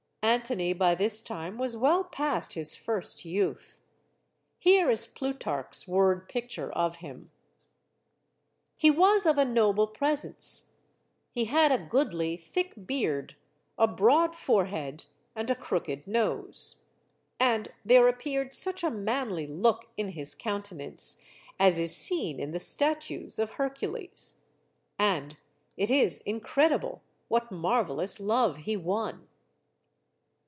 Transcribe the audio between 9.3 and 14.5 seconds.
a noble presence. He had a goodly, thick beard, a broad